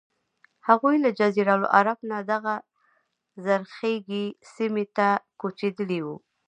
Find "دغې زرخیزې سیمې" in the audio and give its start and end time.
2.29-4.85